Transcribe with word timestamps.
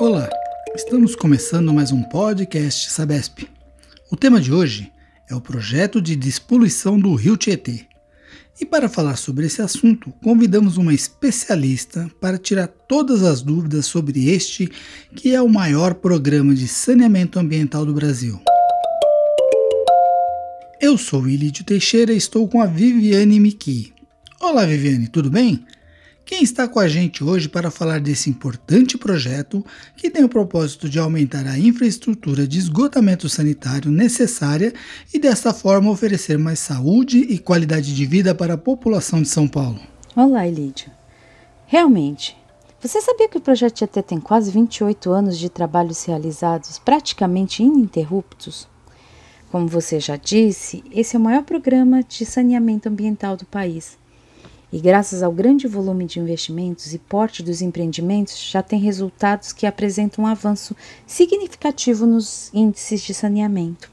Olá, 0.00 0.30
estamos 0.76 1.16
começando 1.16 1.74
mais 1.74 1.90
um 1.90 2.04
podcast 2.04 2.88
Sabesp. 2.88 3.48
O 4.12 4.16
tema 4.16 4.40
de 4.40 4.52
hoje 4.52 4.92
é 5.28 5.34
o 5.34 5.40
projeto 5.40 6.00
de 6.00 6.14
despoluição 6.14 7.00
do 7.00 7.12
Rio 7.16 7.36
Tietê. 7.36 7.84
E 8.60 8.64
para 8.64 8.88
falar 8.88 9.16
sobre 9.16 9.46
esse 9.46 9.60
assunto, 9.60 10.14
convidamos 10.22 10.76
uma 10.76 10.94
especialista 10.94 12.08
para 12.20 12.38
tirar 12.38 12.68
todas 12.68 13.24
as 13.24 13.42
dúvidas 13.42 13.86
sobre 13.86 14.30
este, 14.30 14.70
que 15.16 15.34
é 15.34 15.42
o 15.42 15.48
maior 15.48 15.94
programa 15.94 16.54
de 16.54 16.68
saneamento 16.68 17.36
ambiental 17.40 17.84
do 17.84 17.92
Brasil. 17.92 18.40
Eu 20.80 20.96
sou 20.96 21.26
Ilídio 21.26 21.64
Teixeira 21.64 22.12
e 22.12 22.16
estou 22.16 22.46
com 22.46 22.62
a 22.62 22.66
Viviane 22.66 23.40
Miki. 23.40 23.92
Olá, 24.40 24.64
Viviane, 24.64 25.08
tudo 25.08 25.28
bem? 25.28 25.66
Quem 26.28 26.42
está 26.42 26.68
com 26.68 26.78
a 26.78 26.86
gente 26.86 27.24
hoje 27.24 27.48
para 27.48 27.70
falar 27.70 28.00
desse 28.00 28.28
importante 28.28 28.98
projeto 28.98 29.64
que 29.96 30.10
tem 30.10 30.22
o 30.22 30.28
propósito 30.28 30.86
de 30.86 30.98
aumentar 30.98 31.46
a 31.46 31.58
infraestrutura 31.58 32.46
de 32.46 32.58
esgotamento 32.58 33.30
sanitário 33.30 33.90
necessária 33.90 34.74
e 35.12 35.18
desta 35.18 35.54
forma 35.54 35.90
oferecer 35.90 36.36
mais 36.36 36.58
saúde 36.58 37.16
e 37.20 37.38
qualidade 37.38 37.94
de 37.94 38.04
vida 38.04 38.34
para 38.34 38.52
a 38.52 38.58
população 38.58 39.22
de 39.22 39.28
São 39.28 39.48
Paulo. 39.48 39.80
Olá, 40.14 40.46
Elídio. 40.46 40.90
Realmente, 41.64 42.36
você 42.78 43.00
sabia 43.00 43.26
que 43.26 43.38
o 43.38 43.40
projeto 43.40 43.76
Tietê 43.76 44.02
tem 44.02 44.20
quase 44.20 44.50
28 44.50 45.10
anos 45.10 45.38
de 45.38 45.48
trabalhos 45.48 46.04
realizados 46.04 46.78
praticamente 46.78 47.62
ininterruptos? 47.62 48.68
Como 49.50 49.66
você 49.66 49.98
já 49.98 50.16
disse, 50.16 50.84
esse 50.92 51.16
é 51.16 51.18
o 51.18 51.22
maior 51.22 51.42
programa 51.42 52.02
de 52.02 52.26
saneamento 52.26 52.86
ambiental 52.86 53.34
do 53.34 53.46
país 53.46 53.96
e, 54.72 54.78
graças 54.80 55.22
ao 55.22 55.32
grande 55.32 55.66
volume 55.66 56.04
de 56.04 56.20
investimentos 56.20 56.92
e 56.92 56.98
porte 56.98 57.42
dos 57.42 57.62
empreendimentos, 57.62 58.38
já 58.50 58.62
tem 58.62 58.78
resultados 58.78 59.52
que 59.52 59.66
apresentam 59.66 60.24
um 60.24 60.26
avanço 60.26 60.76
significativo 61.06 62.06
nos 62.06 62.52
índices 62.52 63.02
de 63.02 63.14
saneamento. 63.14 63.90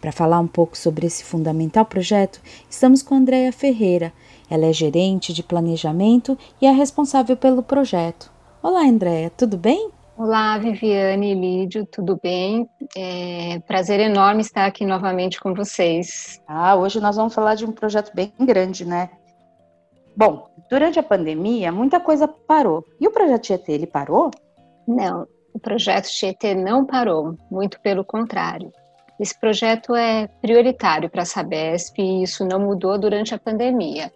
Para 0.00 0.12
falar 0.12 0.40
um 0.40 0.46
pouco 0.46 0.76
sobre 0.76 1.06
esse 1.06 1.24
fundamental 1.24 1.84
projeto, 1.84 2.40
estamos 2.70 3.02
com 3.02 3.14
Andréia 3.14 3.52
Ferreira. 3.52 4.12
Ela 4.48 4.66
é 4.66 4.72
gerente 4.72 5.32
de 5.32 5.42
planejamento 5.42 6.38
e 6.60 6.66
é 6.66 6.70
responsável 6.70 7.36
pelo 7.36 7.62
projeto. 7.62 8.30
Olá, 8.62 8.82
Andréia, 8.82 9.30
tudo 9.30 9.56
bem? 9.56 9.90
Olá, 10.16 10.58
Viviane 10.58 11.30
e 11.30 11.34
Lídio, 11.34 11.86
tudo 11.86 12.18
bem? 12.20 12.68
É 12.96 13.60
prazer 13.68 14.00
enorme 14.00 14.40
estar 14.40 14.66
aqui 14.66 14.84
novamente 14.84 15.38
com 15.38 15.54
vocês. 15.54 16.40
Ah, 16.46 16.74
hoje 16.74 17.00
nós 17.00 17.14
vamos 17.14 17.34
falar 17.34 17.54
de 17.54 17.64
um 17.64 17.70
projeto 17.70 18.12
bem 18.14 18.32
grande, 18.40 18.84
né? 18.84 19.10
Bom, 20.18 20.50
durante 20.68 20.98
a 20.98 21.02
pandemia, 21.04 21.70
muita 21.70 22.00
coisa 22.00 22.26
parou. 22.26 22.84
E 23.00 23.06
o 23.06 23.12
projeto 23.12 23.42
Tietê, 23.42 23.70
ele 23.70 23.86
parou? 23.86 24.32
Não, 24.84 25.28
o 25.54 25.60
projeto 25.60 26.08
Tietê 26.08 26.56
não 26.56 26.84
parou, 26.84 27.36
muito 27.48 27.80
pelo 27.80 28.04
contrário. 28.04 28.72
Esse 29.20 29.38
projeto 29.38 29.94
é 29.94 30.26
prioritário 30.42 31.08
para 31.08 31.22
a 31.22 31.24
Sabesp 31.24 32.02
e 32.02 32.24
isso 32.24 32.44
não 32.44 32.58
mudou 32.58 32.98
durante 32.98 33.32
a 33.32 33.38
pandemia. 33.38 34.12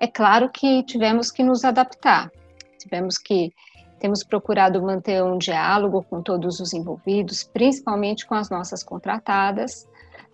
É 0.00 0.08
claro 0.08 0.50
que 0.50 0.82
tivemos 0.82 1.30
que 1.30 1.44
nos 1.44 1.64
adaptar, 1.64 2.28
tivemos 2.76 3.16
que 3.16 3.52
temos 4.00 4.24
procurado 4.24 4.82
manter 4.82 5.22
um 5.22 5.38
diálogo 5.38 6.04
com 6.10 6.22
todos 6.22 6.58
os 6.58 6.74
envolvidos, 6.74 7.44
principalmente 7.44 8.26
com 8.26 8.34
as 8.34 8.50
nossas 8.50 8.82
contratadas, 8.82 9.86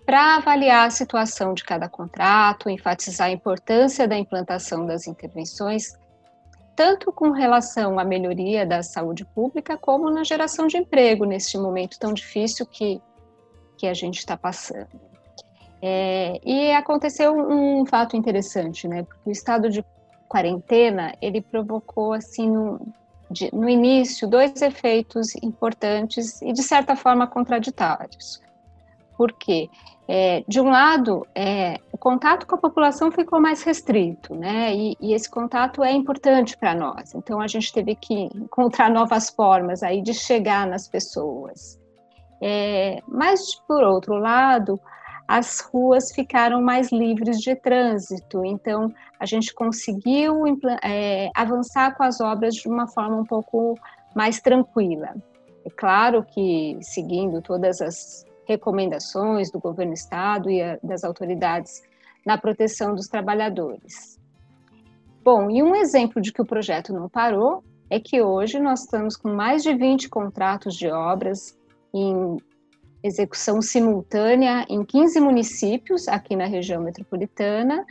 para 0.05 0.37
avaliar 0.37 0.87
a 0.87 0.91
situação 0.91 1.55
de 1.55 1.65
cada 1.65 1.89
contrato, 1.89 2.69
enfatizar 2.69 3.29
a 3.29 3.33
importância 3.33 4.09
da 4.09 4.17
implantação 4.17 4.85
das 4.85 5.07
intervenções, 5.07 5.97
tanto 6.75 7.13
com 7.13 7.31
relação 7.31 7.99
à 7.99 8.05
melhoria 8.05 8.67
da 8.67 8.83
saúde 8.83 9.25
pública, 9.25 9.77
como 9.77 10.11
na 10.11 10.25
geração 10.25 10.67
de 10.67 10.77
emprego 10.77 11.25
neste 11.25 11.57
momento 11.57 11.99
tão 11.99 12.13
difícil 12.13 12.67
que, 12.67 13.01
que 13.77 13.87
a 13.87 13.95
gente 13.95 14.19
está 14.19 14.37
passando. 14.37 15.01
É, 15.81 16.41
e 16.45 16.71
aconteceu 16.73 17.35
um 17.35 17.85
fato 17.85 18.17
interessante, 18.17 18.87
né? 18.87 19.03
Porque 19.03 19.29
o 19.29 19.33
estado 19.33 19.69
de 19.69 19.85
quarentena 20.29 21.13
ele 21.21 21.41
provocou 21.41 22.13
assim 22.13 22.79
de, 23.31 23.51
no 23.53 23.69
início 23.69 24.29
dois 24.29 24.63
efeitos 24.63 25.35
importantes 25.43 26.41
e 26.41 26.53
de 26.53 26.63
certa 26.63 26.95
forma 26.95 27.27
contraditórios. 27.27 28.41
Por 29.23 29.31
quê? 29.35 29.71
É, 30.09 30.43
de 30.49 30.61
um 30.61 30.69
lado, 30.69 31.25
é, 31.33 31.79
o 31.93 31.97
contato 31.97 32.45
com 32.45 32.57
a 32.57 32.59
população 32.59 33.13
ficou 33.13 33.41
mais 33.41 33.63
restrito, 33.63 34.35
né? 34.35 34.75
E, 34.75 34.97
e 35.01 35.15
esse 35.15 35.31
contato 35.31 35.85
é 35.85 35.93
importante 35.93 36.57
para 36.59 36.75
nós. 36.75 37.15
Então, 37.15 37.41
a 37.41 37.47
gente 37.47 37.73
teve 37.73 37.95
que 37.95 38.25
encontrar 38.35 38.91
novas 38.91 39.31
formas 39.31 39.85
aí 39.85 40.03
de 40.03 40.13
chegar 40.13 40.67
nas 40.67 40.89
pessoas. 40.89 41.81
É, 42.43 43.01
mas, 43.07 43.55
por 43.69 43.85
outro 43.85 44.17
lado, 44.17 44.81
as 45.29 45.61
ruas 45.61 46.11
ficaram 46.11 46.61
mais 46.61 46.91
livres 46.91 47.39
de 47.39 47.55
trânsito. 47.55 48.45
Então, 48.45 48.93
a 49.21 49.25
gente 49.25 49.55
conseguiu 49.55 50.43
é, 50.83 51.31
avançar 51.33 51.95
com 51.97 52.03
as 52.03 52.21
obras 52.21 52.57
de 52.57 52.67
uma 52.67 52.89
forma 52.89 53.19
um 53.19 53.25
pouco 53.25 53.79
mais 54.17 54.41
tranquila. 54.41 55.15
É 55.65 55.71
claro 55.71 56.25
que, 56.25 56.77
seguindo 56.81 57.41
todas 57.41 57.81
as 57.81 58.27
recomendações 58.47 59.51
do 59.51 59.59
governo 59.59 59.93
estado 59.93 60.51
e 60.51 60.61
a, 60.61 60.79
das 60.83 61.05
autoridades 61.05 61.83
na 62.25 62.39
proteção 62.39 62.95
dos 62.95 63.09
trabalhadores. 63.09 64.21
Bom, 65.25 65.51
e 65.51 65.63
um 65.63 65.75
exemplo 65.75 66.21
de 66.21 66.33
que 66.33 66.43
o 66.43 66.47
projeto 66.47 66.93
não 66.93 67.09
parou 67.09 67.63
é 67.89 68.01
que 68.01 68.23
hoje 68.23 68.59
nós 68.59 68.81
estamos 68.81 69.17
com 69.17 69.33
mais 69.33 69.63
de 69.63 69.75
20 69.75 70.09
contratos 70.09 70.75
de 70.75 70.89
obras 70.89 71.57
em 71.95 72.39
execução 73.03 73.61
simultânea 73.61 74.65
em 74.69 74.85
15 74.85 75.21
municípios 75.21 76.09
aqui 76.09 76.37
na 76.37 76.47
região 76.47 76.81
metropolitana 76.83 77.85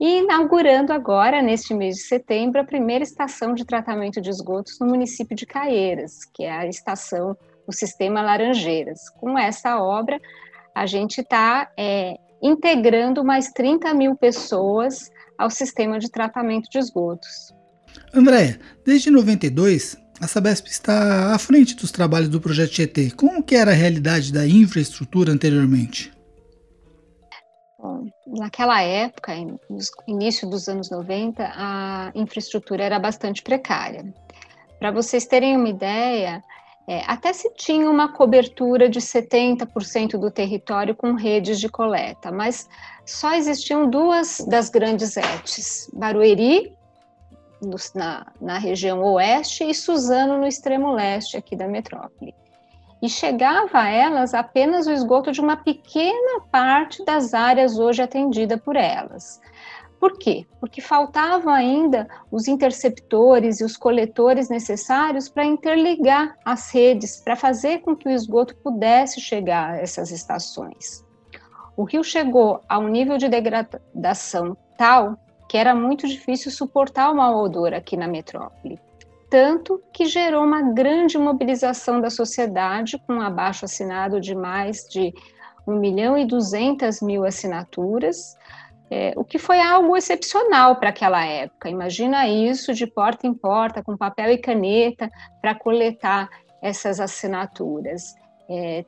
e 0.00 0.20
inaugurando 0.20 0.92
agora, 0.92 1.42
neste 1.42 1.74
mês 1.74 1.96
de 1.96 2.02
setembro, 2.02 2.60
a 2.60 2.64
primeira 2.64 3.02
estação 3.02 3.54
de 3.54 3.64
tratamento 3.64 4.20
de 4.20 4.30
esgotos 4.30 4.78
no 4.78 4.86
município 4.86 5.34
de 5.34 5.46
Caieiras, 5.46 6.24
que 6.24 6.44
é 6.44 6.52
a 6.52 6.66
estação 6.66 7.36
o 7.66 7.72
sistema 7.72 8.22
Laranjeiras. 8.22 9.08
Com 9.10 9.38
essa 9.38 9.80
obra, 9.80 10.20
a 10.74 10.86
gente 10.86 11.20
está 11.20 11.70
é, 11.78 12.16
integrando 12.42 13.24
mais 13.24 13.50
30 13.52 13.94
mil 13.94 14.14
pessoas 14.16 15.10
ao 15.38 15.50
sistema 15.50 15.98
de 15.98 16.10
tratamento 16.10 16.68
de 16.70 16.78
esgotos. 16.78 17.52
Andréia, 18.12 18.60
desde 18.84 19.10
92, 19.10 19.96
a 20.20 20.26
Sabesp 20.26 20.68
está 20.68 21.34
à 21.34 21.38
frente 21.38 21.74
dos 21.74 21.90
trabalhos 21.90 22.28
do 22.28 22.40
projeto 22.40 22.72
Tietê. 22.72 23.10
Como 23.10 23.42
que 23.42 23.56
era 23.56 23.72
a 23.72 23.74
realidade 23.74 24.32
da 24.32 24.46
infraestrutura 24.46 25.32
anteriormente? 25.32 26.12
Bom, 27.78 28.06
naquela 28.26 28.80
época, 28.82 29.34
no 29.34 29.58
início 30.06 30.48
dos 30.48 30.68
anos 30.68 30.90
90, 30.90 31.52
a 31.54 32.12
infraestrutura 32.14 32.84
era 32.84 32.98
bastante 32.98 33.42
precária. 33.42 34.04
Para 34.78 34.90
vocês 34.90 35.26
terem 35.26 35.56
uma 35.56 35.68
ideia, 35.68 36.42
é, 36.86 37.02
até 37.06 37.32
se 37.32 37.50
tinha 37.54 37.88
uma 37.88 38.12
cobertura 38.12 38.88
de 38.88 39.00
70% 39.00 40.18
do 40.18 40.30
território 40.30 40.94
com 40.94 41.14
redes 41.14 41.58
de 41.58 41.68
coleta, 41.68 42.30
mas 42.30 42.68
só 43.06 43.34
existiam 43.34 43.88
duas 43.88 44.44
das 44.46 44.68
grandes 44.68 45.16
ETs, 45.16 45.90
Barueri, 45.94 46.76
no, 47.62 47.76
na, 47.94 48.26
na 48.38 48.58
região 48.58 49.02
oeste, 49.02 49.64
e 49.64 49.74
Suzano, 49.74 50.38
no 50.38 50.46
extremo 50.46 50.92
leste 50.92 51.38
aqui 51.38 51.56
da 51.56 51.66
metrópole. 51.66 52.34
E 53.00 53.08
chegava 53.08 53.80
a 53.80 53.88
elas 53.88 54.34
apenas 54.34 54.86
o 54.86 54.92
esgoto 54.92 55.32
de 55.32 55.40
uma 55.40 55.56
pequena 55.56 56.40
parte 56.50 57.02
das 57.04 57.32
áreas 57.32 57.78
hoje 57.78 58.02
atendida 58.02 58.58
por 58.58 58.76
elas. 58.76 59.40
Por 60.04 60.18
quê? 60.18 60.44
Porque 60.60 60.82
faltavam 60.82 61.50
ainda 61.50 62.06
os 62.30 62.46
interceptores 62.46 63.58
e 63.58 63.64
os 63.64 63.74
coletores 63.74 64.50
necessários 64.50 65.30
para 65.30 65.46
interligar 65.46 66.36
as 66.44 66.70
redes, 66.70 67.22
para 67.22 67.34
fazer 67.34 67.78
com 67.78 67.96
que 67.96 68.06
o 68.06 68.10
esgoto 68.10 68.54
pudesse 68.56 69.18
chegar 69.18 69.70
a 69.70 69.76
essas 69.78 70.10
estações. 70.10 71.02
O 71.74 71.84
rio 71.84 72.04
chegou 72.04 72.60
a 72.68 72.78
um 72.78 72.88
nível 72.88 73.16
de 73.16 73.30
degradação 73.30 74.54
tal 74.76 75.16
que 75.48 75.56
era 75.56 75.74
muito 75.74 76.06
difícil 76.06 76.50
suportar 76.50 77.10
o 77.10 77.16
mau 77.16 77.42
odor 77.42 77.72
aqui 77.72 77.96
na 77.96 78.06
metrópole. 78.06 78.78
Tanto 79.30 79.82
que 79.90 80.04
gerou 80.04 80.44
uma 80.44 80.74
grande 80.74 81.16
mobilização 81.16 81.98
da 81.98 82.10
sociedade, 82.10 83.02
com 83.06 83.14
um 83.14 83.22
abaixo 83.22 83.64
assinado 83.64 84.20
de 84.20 84.34
mais 84.34 84.86
de 84.86 85.14
1 85.66 85.76
milhão 85.76 86.18
e 86.18 86.26
200 86.26 87.00
mil 87.00 87.24
assinaturas, 87.24 88.36
é, 88.90 89.12
o 89.16 89.24
que 89.24 89.38
foi 89.38 89.60
algo 89.60 89.96
excepcional 89.96 90.76
para 90.76 90.90
aquela 90.90 91.24
época. 91.24 91.68
Imagina 91.68 92.28
isso 92.28 92.74
de 92.74 92.86
porta 92.86 93.26
em 93.26 93.34
porta, 93.34 93.82
com 93.82 93.96
papel 93.96 94.32
e 94.32 94.38
caneta, 94.38 95.10
para 95.40 95.54
coletar 95.54 96.28
essas 96.62 97.00
assinaturas. 97.00 98.14
É, 98.48 98.84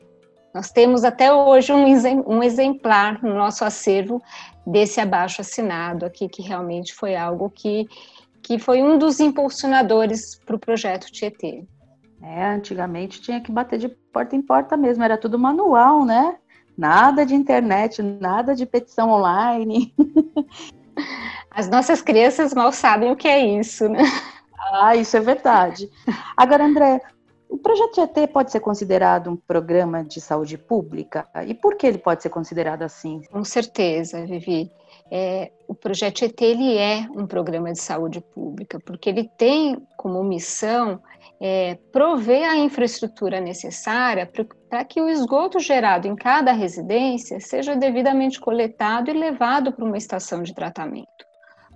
nós 0.54 0.70
temos 0.70 1.04
até 1.04 1.32
hoje 1.32 1.72
um, 1.72 2.42
exemplar 2.42 3.22
no 3.22 3.34
nosso 3.34 3.64
acervo 3.64 4.22
desse 4.66 5.00
abaixo 5.00 5.42
assinado 5.42 6.06
aqui, 6.06 6.28
que 6.28 6.40
realmente 6.40 6.94
foi 6.94 7.14
algo 7.14 7.50
que, 7.50 7.86
que 8.42 8.58
foi 8.58 8.82
um 8.82 8.96
dos 8.96 9.20
impulsionadores 9.20 10.38
para 10.46 10.56
o 10.56 10.58
projeto 10.58 11.12
Tietê. 11.12 11.64
É, 12.22 12.46
antigamente 12.46 13.20
tinha 13.20 13.40
que 13.40 13.52
bater 13.52 13.78
de 13.78 13.88
porta 13.88 14.34
em 14.34 14.40
porta 14.40 14.76
mesmo, 14.76 15.04
era 15.04 15.18
tudo 15.18 15.38
manual, 15.38 16.06
né? 16.06 16.36
Nada 16.76 17.24
de 17.24 17.34
internet, 17.34 18.02
nada 18.02 18.54
de 18.54 18.66
petição 18.66 19.10
online. 19.10 19.94
As 21.50 21.68
nossas 21.68 22.02
crianças 22.02 22.52
mal 22.52 22.70
sabem 22.72 23.10
o 23.10 23.16
que 23.16 23.28
é 23.28 23.44
isso, 23.58 23.88
né? 23.88 24.02
Ah, 24.72 24.94
isso 24.94 25.16
é 25.16 25.20
verdade. 25.20 25.90
Agora, 26.36 26.64
André, 26.64 27.00
o 27.48 27.56
projeto 27.56 27.92
Tietê 27.92 28.26
pode 28.26 28.50
ser 28.50 28.60
considerado 28.60 29.30
um 29.30 29.36
programa 29.36 30.04
de 30.04 30.20
saúde 30.20 30.58
pública? 30.58 31.26
E 31.46 31.54
por 31.54 31.76
que 31.76 31.86
ele 31.86 31.98
pode 31.98 32.22
ser 32.22 32.30
considerado 32.30 32.82
assim? 32.82 33.22
Com 33.30 33.44
certeza, 33.44 34.26
Vivi. 34.26 34.70
É, 35.10 35.52
o 35.68 35.74
projeto 35.74 36.16
Tietê 36.16 36.46
ele 36.46 36.76
é 36.76 37.08
um 37.14 37.26
programa 37.26 37.72
de 37.72 37.78
saúde 37.78 38.20
pública, 38.20 38.80
porque 38.80 39.08
ele 39.08 39.30
tem 39.38 39.80
como 39.96 40.22
missão 40.24 41.00
é, 41.40 41.76
prover 41.92 42.48
a 42.48 42.56
infraestrutura 42.56 43.40
necessária 43.40 44.30
para 44.68 44.84
que 44.84 45.00
o 45.00 45.08
esgoto 45.08 45.58
gerado 45.60 46.08
em 46.08 46.16
cada 46.16 46.52
residência 46.52 47.40
seja 47.40 47.76
devidamente 47.76 48.40
coletado 48.40 49.10
e 49.10 49.14
levado 49.14 49.72
para 49.72 49.84
uma 49.84 49.98
estação 49.98 50.42
de 50.42 50.54
tratamento. 50.54 51.06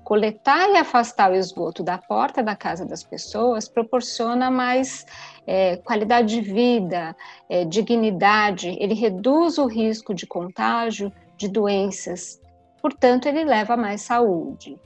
Coletar 0.02 0.70
e 0.70 0.76
afastar 0.76 1.30
o 1.30 1.36
esgoto 1.36 1.82
da 1.82 1.98
porta 1.98 2.42
da 2.42 2.56
casa 2.56 2.84
das 2.84 3.04
pessoas 3.04 3.68
proporciona 3.68 4.50
mais 4.50 5.06
é, 5.46 5.76
qualidade 5.76 6.34
de 6.34 6.40
vida, 6.40 7.14
é, 7.48 7.64
dignidade, 7.64 8.76
ele 8.80 8.94
reduz 8.94 9.58
o 9.58 9.66
risco 9.66 10.14
de 10.14 10.26
contágio 10.26 11.12
de 11.36 11.48
doenças, 11.48 12.40
portanto, 12.82 13.26
ele 13.26 13.44
leva 13.44 13.76
mais 13.76 14.02
saúde. 14.02 14.78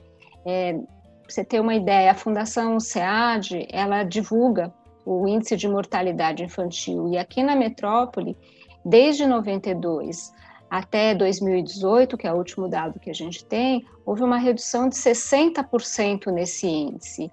É, 0.45 0.77
você 1.27 1.43
ter 1.43 1.59
uma 1.59 1.75
ideia, 1.75 2.11
a 2.11 2.15
Fundação 2.15 2.79
SEAD, 2.79 3.67
ela 3.71 4.03
divulga 4.03 4.73
o 5.05 5.27
índice 5.27 5.55
de 5.55 5.67
mortalidade 5.67 6.43
infantil 6.43 7.09
e 7.09 7.17
aqui 7.17 7.43
na 7.43 7.55
metrópole, 7.55 8.37
desde 8.83 9.25
92 9.25 10.33
até 10.69 11.13
2018, 11.13 12.17
que 12.17 12.27
é 12.27 12.33
o 12.33 12.37
último 12.37 12.67
dado 12.67 12.99
que 12.99 13.09
a 13.09 13.13
gente 13.13 13.45
tem, 13.45 13.85
houve 14.05 14.23
uma 14.23 14.37
redução 14.37 14.89
de 14.89 14.95
60% 14.95 16.27
nesse 16.31 16.67
índice. 16.67 17.31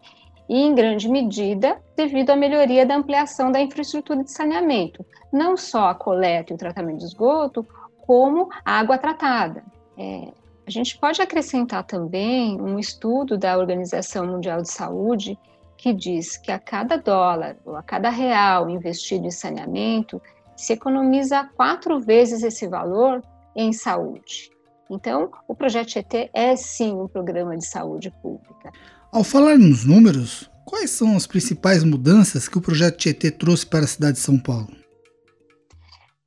E 0.48 0.60
em 0.60 0.74
grande 0.74 1.08
medida 1.08 1.80
devido 1.96 2.30
à 2.30 2.36
melhoria 2.36 2.84
da 2.84 2.96
ampliação 2.96 3.50
da 3.50 3.60
infraestrutura 3.60 4.22
de 4.22 4.30
saneamento, 4.30 5.04
não 5.32 5.56
só 5.56 5.88
a 5.88 5.94
coleta 5.94 6.52
e 6.52 6.54
o 6.54 6.58
tratamento 6.58 6.98
de 6.98 7.04
esgoto, 7.06 7.66
como 8.06 8.50
a 8.64 8.78
água 8.78 8.98
tratada. 8.98 9.64
É, 9.96 10.28
a 10.66 10.70
gente 10.70 10.98
pode 10.98 11.20
acrescentar 11.20 11.84
também 11.84 12.60
um 12.60 12.78
estudo 12.78 13.36
da 13.36 13.58
Organização 13.58 14.26
Mundial 14.26 14.62
de 14.62 14.70
Saúde 14.70 15.38
que 15.82 15.92
diz 15.92 16.36
que 16.36 16.52
a 16.52 16.60
cada 16.60 16.96
dólar 16.96 17.56
ou 17.64 17.74
a 17.74 17.82
cada 17.82 18.08
real 18.08 18.70
investido 18.70 19.26
em 19.26 19.32
saneamento, 19.32 20.22
se 20.56 20.72
economiza 20.72 21.50
quatro 21.56 21.98
vezes 21.98 22.44
esse 22.44 22.68
valor 22.68 23.20
em 23.56 23.72
saúde. 23.72 24.52
Então, 24.88 25.28
o 25.48 25.56
Projeto 25.56 25.96
ET 25.96 26.30
é 26.32 26.54
sim 26.54 26.92
um 26.92 27.08
programa 27.08 27.56
de 27.56 27.66
saúde 27.66 28.12
pública. 28.22 28.70
Ao 29.10 29.24
falar 29.24 29.58
nos 29.58 29.84
números, 29.84 30.48
quais 30.64 30.90
são 30.90 31.16
as 31.16 31.26
principais 31.26 31.82
mudanças 31.82 32.48
que 32.48 32.58
o 32.58 32.62
Projeto 32.62 32.98
Tietê 32.98 33.32
trouxe 33.32 33.66
para 33.66 33.80
a 33.80 33.88
cidade 33.88 34.12
de 34.14 34.20
São 34.20 34.38
Paulo? 34.38 34.81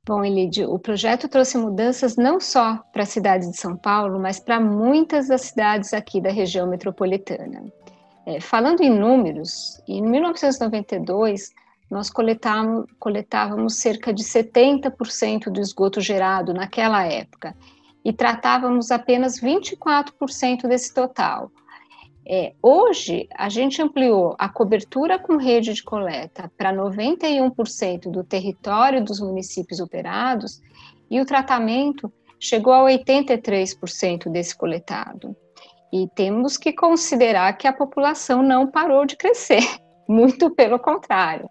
Bom, 0.06 0.24
Elidio, 0.24 0.72
o 0.72 0.78
projeto 0.78 1.26
trouxe 1.26 1.58
mudanças 1.58 2.14
não 2.14 2.38
só 2.38 2.78
para 2.92 3.02
a 3.02 3.06
cidade 3.06 3.50
de 3.50 3.56
São 3.56 3.76
Paulo, 3.76 4.20
mas 4.20 4.38
para 4.38 4.60
muitas 4.60 5.26
das 5.26 5.40
cidades 5.40 5.92
aqui 5.92 6.20
da 6.20 6.30
região 6.30 6.68
metropolitana. 6.68 7.64
É, 8.24 8.40
falando 8.40 8.82
em 8.82 8.90
números, 8.90 9.82
em 9.88 10.00
1992, 10.00 11.52
nós 11.90 12.08
coletávamos, 12.08 12.86
coletávamos 13.00 13.80
cerca 13.80 14.14
de 14.14 14.22
70% 14.22 15.50
do 15.50 15.60
esgoto 15.60 16.00
gerado 16.00 16.54
naquela 16.54 17.04
época 17.04 17.56
e 18.04 18.12
tratávamos 18.12 18.92
apenas 18.92 19.40
24% 19.40 20.68
desse 20.68 20.94
total. 20.94 21.50
É, 22.28 22.54
hoje, 22.60 23.28
a 23.36 23.48
gente 23.48 23.80
ampliou 23.80 24.34
a 24.36 24.48
cobertura 24.48 25.16
com 25.16 25.36
rede 25.36 25.72
de 25.72 25.82
coleta 25.84 26.50
para 26.58 26.74
91% 26.74 28.10
do 28.10 28.24
território 28.24 29.04
dos 29.04 29.20
municípios 29.20 29.78
operados 29.78 30.60
e 31.08 31.20
o 31.20 31.24
tratamento 31.24 32.12
chegou 32.40 32.72
a 32.72 32.90
83% 32.90 34.28
desse 34.28 34.56
coletado. 34.56 35.36
E 35.92 36.08
temos 36.16 36.56
que 36.56 36.72
considerar 36.72 37.56
que 37.56 37.68
a 37.68 37.72
população 37.72 38.42
não 38.42 38.66
parou 38.66 39.06
de 39.06 39.16
crescer, 39.16 39.62
muito 40.08 40.50
pelo 40.50 40.80
contrário. 40.80 41.48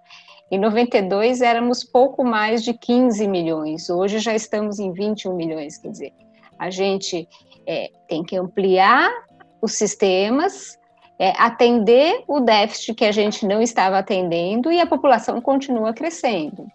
Em 0.52 0.60
92 0.60 1.42
éramos 1.42 1.86
pouco 1.86 2.22
mais 2.22 2.62
de 2.62 2.74
15 2.74 3.26
milhões, 3.30 3.90
hoje 3.90 4.20
já 4.20 4.36
estamos 4.36 4.78
em 4.78 4.92
21 4.92 5.34
milhões, 5.36 5.78
quer 5.78 5.90
dizer, 5.90 6.14
a 6.60 6.70
gente 6.70 7.28
é, 7.66 7.90
tem 8.08 8.24
que 8.24 8.36
ampliar 8.36 9.10
os 9.62 9.74
sistemas, 9.74 10.80
é, 11.18 11.34
atender 11.38 12.24
o 12.28 12.40
déficit 12.40 12.94
que 12.94 13.06
a 13.06 13.12
gente 13.12 13.46
não 13.46 13.62
estava 13.62 13.98
atendendo 13.98 14.72
e 14.72 14.80
a 14.80 14.86
população 14.86 15.42
continua 15.42 15.94
crescendo. 15.94 16.68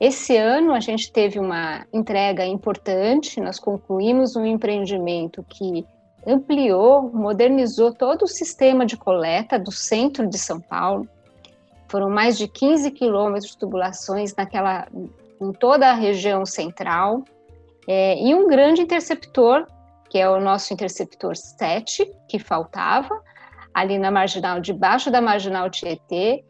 Esse 0.00 0.36
ano 0.36 0.72
a 0.72 0.80
gente 0.80 1.12
teve 1.12 1.38
uma 1.38 1.86
entrega 1.92 2.44
importante, 2.44 3.40
nós 3.40 3.60
concluímos 3.60 4.34
um 4.34 4.44
empreendimento 4.44 5.46
que 5.48 5.86
ampliou, 6.26 7.08
modernizou 7.12 7.94
todo 7.94 8.22
o 8.22 8.26
sistema 8.26 8.84
de 8.84 8.96
coleta 8.96 9.60
do 9.60 9.70
centro 9.70 10.28
de 10.28 10.38
São 10.38 10.60
Paulo. 10.60 11.08
Foram 11.86 12.10
mais 12.10 12.36
de 12.36 12.48
15 12.48 12.90
quilômetros 12.90 13.52
de 13.52 13.58
tubulações 13.58 14.34
naquela, 14.34 14.88
em 15.40 15.52
toda 15.52 15.90
a 15.90 15.94
região 15.94 16.44
central, 16.44 17.24
é, 17.86 18.20
e 18.22 18.34
um 18.34 18.46
grande 18.46 18.82
interceptor, 18.82 19.66
que 20.10 20.18
é 20.18 20.28
o 20.28 20.40
nosso 20.40 20.72
interceptor 20.72 21.36
7, 21.36 22.10
que 22.28 22.38
faltava, 22.38 23.20
ali 23.72 23.98
na 23.98 24.10
marginal, 24.10 24.60
debaixo 24.60 25.10
da 25.10 25.20
marginal 25.20 25.70
Tietê, 25.70 26.44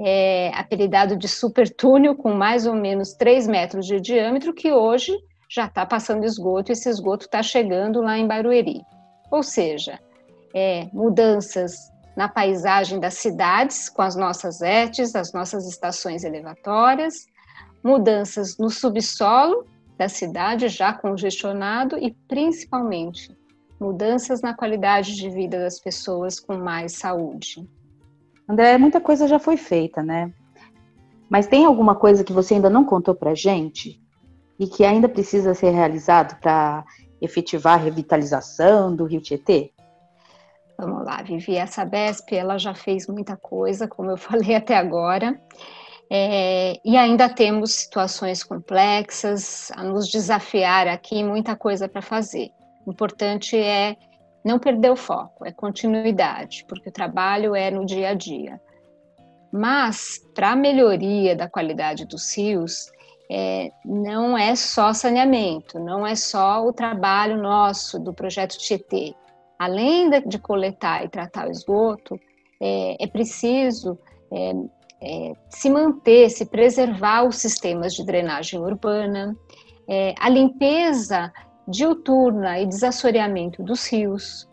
é, 0.00 0.50
apelidado 0.54 1.16
de 1.16 1.26
super 1.26 1.68
túnel, 1.68 2.14
com 2.14 2.32
mais 2.32 2.66
ou 2.66 2.74
menos 2.74 3.14
3 3.14 3.48
metros 3.48 3.86
de 3.86 4.00
diâmetro, 4.00 4.54
que 4.54 4.72
hoje 4.72 5.12
já 5.48 5.64
está 5.66 5.84
passando 5.84 6.24
esgoto, 6.24 6.70
e 6.70 6.74
esse 6.74 6.88
esgoto 6.88 7.24
está 7.24 7.42
chegando 7.42 8.00
lá 8.00 8.18
em 8.18 8.26
Barueri. 8.26 8.82
Ou 9.30 9.42
seja, 9.42 9.98
é, 10.54 10.86
mudanças 10.92 11.90
na 12.16 12.28
paisagem 12.28 12.98
das 12.98 13.14
cidades, 13.14 13.88
com 13.88 14.02
as 14.02 14.16
nossas 14.16 14.60
ETs, 14.60 15.14
as 15.14 15.32
nossas 15.32 15.68
estações 15.68 16.24
elevatórias, 16.24 17.27
mudanças 17.82 18.58
no 18.58 18.70
subsolo 18.70 19.64
da 19.96 20.08
cidade 20.08 20.68
já 20.68 20.92
congestionado 20.92 21.98
e, 21.98 22.12
principalmente, 22.28 23.36
mudanças 23.80 24.40
na 24.40 24.54
qualidade 24.54 25.16
de 25.16 25.28
vida 25.28 25.58
das 25.58 25.80
pessoas 25.80 26.38
com 26.38 26.56
mais 26.56 26.92
saúde. 26.92 27.68
André, 28.48 28.78
muita 28.78 29.00
coisa 29.00 29.28
já 29.28 29.38
foi 29.38 29.56
feita, 29.56 30.02
né? 30.02 30.32
Mas 31.28 31.46
tem 31.46 31.64
alguma 31.64 31.94
coisa 31.94 32.24
que 32.24 32.32
você 32.32 32.54
ainda 32.54 32.70
não 32.70 32.84
contou 32.84 33.14
para 33.14 33.34
gente 33.34 34.00
e 34.58 34.66
que 34.66 34.84
ainda 34.84 35.08
precisa 35.08 35.54
ser 35.54 35.70
realizado 35.70 36.38
para 36.40 36.84
efetivar 37.20 37.74
a 37.74 37.82
revitalização 37.82 38.94
do 38.94 39.04
Rio 39.04 39.20
Tietê? 39.20 39.72
Vamos 40.78 41.04
lá, 41.04 41.22
Vivi, 41.22 41.58
a 41.58 41.66
Sabesp 41.66 42.32
ela 42.32 42.56
já 42.56 42.72
fez 42.72 43.08
muita 43.08 43.36
coisa, 43.36 43.88
como 43.88 44.10
eu 44.10 44.16
falei 44.18 44.54
até 44.54 44.76
agora, 44.76 45.38
é, 46.10 46.80
e 46.84 46.96
ainda 46.96 47.28
temos 47.28 47.72
situações 47.72 48.42
complexas 48.42 49.70
a 49.72 49.82
nos 49.82 50.08
desafiar 50.08 50.88
aqui, 50.88 51.22
muita 51.22 51.54
coisa 51.54 51.88
para 51.88 52.00
fazer. 52.00 52.50
O 52.86 52.92
importante 52.92 53.56
é 53.56 53.96
não 54.44 54.58
perder 54.58 54.90
o 54.90 54.96
foco, 54.96 55.44
é 55.44 55.52
continuidade, 55.52 56.64
porque 56.66 56.88
o 56.88 56.92
trabalho 56.92 57.54
é 57.54 57.70
no 57.70 57.84
dia 57.84 58.10
a 58.10 58.14
dia. 58.14 58.60
Mas, 59.52 60.18
para 60.34 60.52
a 60.52 60.56
melhoria 60.56 61.36
da 61.36 61.48
qualidade 61.48 62.06
dos 62.06 62.34
rios, 62.36 62.90
é, 63.30 63.70
não 63.84 64.36
é 64.36 64.56
só 64.56 64.94
saneamento, 64.94 65.78
não 65.78 66.06
é 66.06 66.14
só 66.14 66.66
o 66.66 66.72
trabalho 66.72 67.36
nosso 67.36 67.98
do 67.98 68.14
projeto 68.14 68.56
Tietê, 68.56 69.14
além 69.58 70.08
de 70.26 70.38
coletar 70.38 71.04
e 71.04 71.08
tratar 71.08 71.48
o 71.48 71.50
esgoto, 71.50 72.18
é, 72.60 72.96
é 73.04 73.06
preciso 73.06 73.98
é, 74.32 74.52
é, 75.00 75.32
se 75.48 75.70
manter, 75.70 76.30
se 76.30 76.46
preservar 76.46 77.24
os 77.24 77.36
sistemas 77.36 77.94
de 77.94 78.04
drenagem 78.04 78.60
urbana, 78.60 79.36
é, 79.88 80.14
a 80.18 80.28
limpeza 80.28 81.32
diuturna 81.66 82.58
e 82.58 82.66
desassoreamento 82.66 83.62
dos 83.62 83.86
rios. 83.86 84.48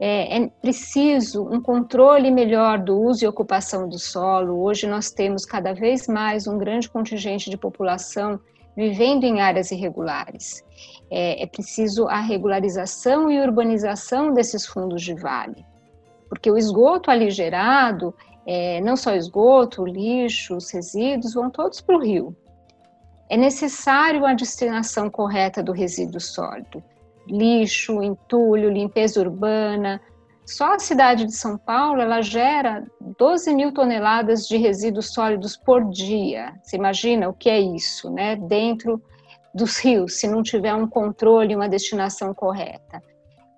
É, 0.00 0.38
é, 0.38 0.48
preciso 0.62 1.42
um 1.48 1.60
controle 1.60 2.30
melhor 2.30 2.78
do 2.78 2.96
uso 3.00 3.24
e 3.24 3.28
ocupação 3.28 3.88
do 3.88 3.98
solo. 3.98 4.62
Hoje 4.62 4.86
nós 4.86 5.10
temos 5.10 5.44
cada 5.44 5.74
vez 5.74 6.06
mais 6.06 6.46
um 6.46 6.56
grande 6.56 6.88
contingente 6.88 7.50
de 7.50 7.56
população 7.56 8.38
vivendo 8.76 9.24
em 9.24 9.40
áreas 9.40 9.72
irregulares. 9.72 10.64
É, 11.10 11.42
é 11.42 11.46
preciso 11.46 12.06
a 12.06 12.20
regularização 12.20 13.28
e 13.28 13.40
urbanização 13.40 14.32
desses 14.32 14.64
fundos 14.64 15.02
de 15.02 15.14
vale, 15.14 15.66
porque 16.28 16.48
o 16.48 16.56
esgoto 16.56 17.10
ali 17.10 17.28
gerado, 17.28 18.14
é, 18.46 18.80
não 18.80 18.96
só 18.96 19.14
esgoto, 19.14 19.84
lixo, 19.84 20.56
os 20.56 20.70
resíduos, 20.70 21.34
vão 21.34 21.50
todos 21.50 21.80
para 21.80 21.96
o 21.96 22.02
rio. 22.02 22.36
É 23.28 23.36
necessário 23.36 24.24
a 24.24 24.32
destinação 24.32 25.10
correta 25.10 25.62
do 25.62 25.72
resíduo 25.72 26.20
sólido, 26.20 26.82
lixo, 27.26 28.02
entulho, 28.02 28.70
limpeza 28.70 29.20
urbana, 29.20 30.00
só 30.48 30.72
a 30.72 30.78
cidade 30.78 31.26
de 31.26 31.34
São 31.34 31.58
Paulo 31.58 32.00
ela 32.00 32.22
gera 32.22 32.86
12 33.18 33.54
mil 33.54 33.70
toneladas 33.70 34.48
de 34.48 34.56
resíduos 34.56 35.12
sólidos 35.12 35.58
por 35.58 35.84
dia. 35.90 36.54
Você 36.62 36.76
imagina 36.76 37.28
o 37.28 37.34
que 37.34 37.50
é 37.50 37.60
isso, 37.60 38.10
né? 38.10 38.34
Dentro 38.34 39.02
dos 39.54 39.78
rios, 39.78 40.18
se 40.18 40.26
não 40.26 40.42
tiver 40.42 40.74
um 40.74 40.88
controle, 40.88 41.54
uma 41.54 41.68
destinação 41.68 42.32
correta. 42.32 43.02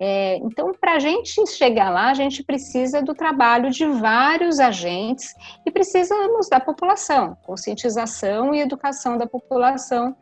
É, 0.02 0.38
então, 0.38 0.72
para 0.72 0.94
a 0.94 0.98
gente 0.98 1.46
chegar 1.46 1.90
lá, 1.90 2.10
a 2.10 2.14
gente 2.14 2.42
precisa 2.42 3.02
do 3.02 3.14
trabalho 3.14 3.70
de 3.70 3.84
vários 3.84 4.58
agentes 4.58 5.34
e 5.66 5.70
precisamos 5.70 6.48
da 6.48 6.58
população, 6.58 7.36
conscientização 7.42 8.54
e 8.54 8.60
educação 8.60 9.18
da 9.18 9.26
população 9.26 10.16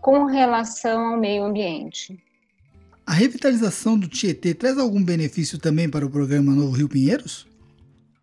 com 0.00 0.24
relação 0.24 1.12
ao 1.12 1.18
meio 1.18 1.44
ambiente. 1.44 2.18
A 3.06 3.12
revitalização 3.12 3.98
do 3.98 4.08
Tietê 4.08 4.54
traz 4.54 4.78
algum 4.78 5.04
benefício 5.04 5.58
também 5.58 5.90
para 5.90 6.06
o 6.06 6.10
programa 6.10 6.52
Novo 6.52 6.74
Rio 6.74 6.88
Pinheiros? 6.88 7.46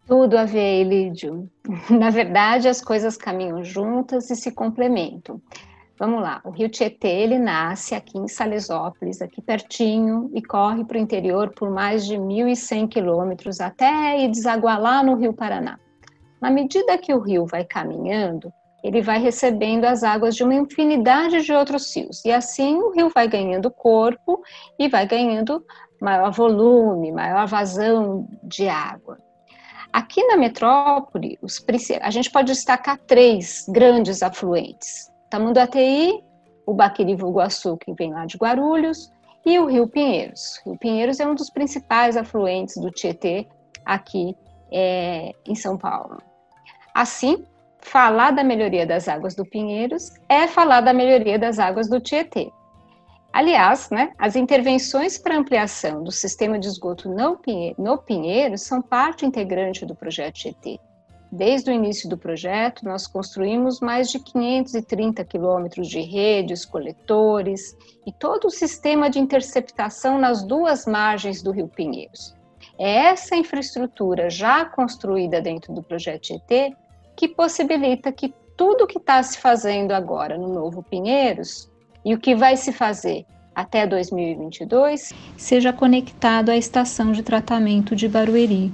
Tudo 0.08 0.36
a 0.36 0.46
ver, 0.46 0.84
Lídio. 0.84 1.48
Na 1.92 2.10
verdade, 2.10 2.68
as 2.68 2.82
coisas 2.82 3.16
caminham 3.16 3.64
juntas 3.64 4.32
e 4.32 4.36
se 4.36 4.50
complementam. 4.50 5.40
Vamos 6.02 6.24
lá, 6.24 6.42
o 6.44 6.50
Rio 6.50 6.68
Tietê, 6.68 7.10
ele 7.10 7.38
nasce 7.38 7.94
aqui 7.94 8.18
em 8.18 8.28
Salesópolis, 8.28 9.22
aqui 9.22 9.40
pertinho, 9.40 10.32
e 10.34 10.42
corre 10.42 10.84
para 10.84 10.98
o 10.98 11.00
interior 11.00 11.54
por 11.54 11.70
mais 11.70 12.08
de 12.08 12.16
1.100 12.16 12.88
quilômetros 12.88 13.62
até 13.62 14.20
ir 14.20 14.28
desaguar 14.32 14.82
lá 14.82 15.04
no 15.04 15.14
Rio 15.14 15.32
Paraná. 15.32 15.78
Na 16.42 16.50
medida 16.50 16.98
que 16.98 17.14
o 17.14 17.20
rio 17.20 17.46
vai 17.46 17.64
caminhando, 17.64 18.52
ele 18.84 19.00
vai 19.00 19.20
recebendo 19.20 19.86
as 19.86 20.02
águas 20.02 20.36
de 20.36 20.44
uma 20.44 20.56
infinidade 20.56 21.44
de 21.44 21.54
outros 21.54 21.96
rios. 21.96 22.26
E 22.26 22.32
assim 22.32 22.78
o 22.78 22.90
rio 22.90 23.12
vai 23.14 23.28
ganhando 23.28 23.70
corpo 23.70 24.42
e 24.80 24.90
vai 24.90 25.06
ganhando 25.06 25.64
maior 26.02 26.32
volume, 26.32 27.12
maior 27.12 27.46
vazão 27.46 28.28
de 28.42 28.68
água. 28.68 29.20
Aqui 29.94 30.26
na 30.26 30.36
metrópole, 30.36 31.38
a 32.02 32.10
gente 32.10 32.32
pode 32.32 32.48
destacar 32.48 32.98
três 32.98 33.68
grandes 33.70 34.24
afluentes: 34.24 35.11
Tamanduateí, 35.32 36.22
o 36.66 36.74
Baquiri 36.74 37.16
Vulguaçu, 37.16 37.78
que 37.78 37.94
vem 37.94 38.12
lá 38.12 38.26
de 38.26 38.36
Guarulhos, 38.38 39.10
e 39.46 39.58
o 39.58 39.66
Rio 39.66 39.88
Pinheiros. 39.88 40.62
O 40.66 40.72
Rio 40.72 40.80
Pinheiros 40.80 41.20
é 41.22 41.26
um 41.26 41.34
dos 41.34 41.50
principais 41.50 42.18
afluentes 42.18 42.76
do 42.76 42.92
Tietê 42.92 43.48
aqui 43.86 44.36
é, 44.70 45.34
em 45.48 45.56
São 45.56 45.78
Paulo. 45.78 46.18
Assim, 46.94 47.46
falar 47.80 48.32
da 48.32 48.44
melhoria 48.44 48.86
das 48.86 49.08
águas 49.08 49.34
do 49.34 49.46
Pinheiros 49.46 50.12
é 50.28 50.48
falar 50.48 50.82
da 50.82 50.94
melhoria 50.94 51.40
das 51.40 51.60
águas 51.60 51.90
do 51.90 52.02
Tietê. 52.02 52.52
Aliás, 53.32 53.90
né, 53.90 54.12
as 54.20 54.36
intervenções 54.36 55.18
para 55.18 55.38
ampliação 55.38 56.04
do 56.04 56.12
sistema 56.12 56.60
de 56.60 56.68
esgoto 56.68 57.10
no 57.78 57.98
Pinheiros 58.00 58.64
são 58.64 58.82
parte 58.82 59.26
integrante 59.26 59.86
do 59.86 59.96
projeto 59.96 60.36
Tietê. 60.36 60.78
Desde 61.32 61.72
o 61.72 61.74
início 61.74 62.10
do 62.10 62.18
projeto, 62.18 62.84
nós 62.84 63.08
construímos 63.08 63.80
mais 63.80 64.10
de 64.10 64.20
530 64.20 65.24
quilômetros 65.24 65.88
de 65.88 66.02
redes, 66.02 66.66
coletores 66.66 67.78
e 68.06 68.12
todo 68.12 68.46
o 68.46 68.52
sistema 68.52 69.10
de 69.10 69.18
interceptação 69.18 70.20
nas 70.20 70.44
duas 70.44 70.86
margens 70.86 71.42
do 71.42 71.52
Rio 71.52 71.70
Pinheiros. 71.70 72.36
É 72.78 73.08
essa 73.08 73.36
infraestrutura 73.36 74.30
já 74.30 74.66
construída 74.66 75.40
dentro 75.40 75.74
do 75.74 75.82
projeto 75.82 76.24
Tietê 76.24 76.76
que 77.16 77.30
possibilita 77.30 78.12
que 78.12 78.34
tudo 78.58 78.86
que 78.86 78.98
está 78.98 79.24
se 79.24 79.38
fazendo 79.38 79.92
agora 79.94 80.38
no 80.38 80.54
Novo 80.54 80.84
Pinheiros 80.84 81.70
e 82.04 82.14
o 82.14 82.20
que 82.20 82.36
vai 82.36 82.58
se 82.58 82.74
fazer 82.74 83.26
até 83.56 83.88
2022 83.88 85.14
seja 85.38 85.72
conectado 85.72 86.50
à 86.50 86.58
estação 86.58 87.12
de 87.12 87.24
tratamento 87.24 87.96
de 87.96 88.10
Barueri. 88.10 88.72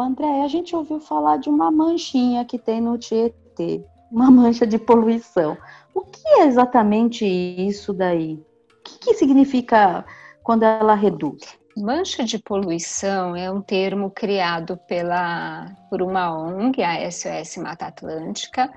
André, 0.00 0.42
a 0.42 0.48
gente 0.48 0.74
ouviu 0.74 1.00
falar 1.00 1.36
de 1.36 1.48
uma 1.48 1.70
manchinha 1.70 2.44
que 2.44 2.58
tem 2.58 2.80
no 2.80 2.98
Tietê, 2.98 3.84
uma 4.10 4.30
mancha 4.30 4.66
de 4.66 4.78
poluição. 4.78 5.56
O 5.94 6.02
que 6.02 6.26
é 6.26 6.46
exatamente 6.46 7.24
isso 7.24 7.92
daí? 7.92 8.34
O 8.34 8.82
que, 8.82 8.98
que 8.98 9.14
significa 9.14 10.04
quando 10.42 10.62
ela 10.62 10.94
reduz? 10.94 11.58
Mancha 11.76 12.24
de 12.24 12.38
poluição 12.38 13.36
é 13.36 13.50
um 13.50 13.60
termo 13.60 14.10
criado 14.10 14.76
pela, 14.88 15.66
por 15.88 16.02
uma 16.02 16.36
ONG, 16.36 16.82
a 16.82 17.10
SOS 17.10 17.56
Mata 17.58 17.86
Atlântica, 17.86 18.70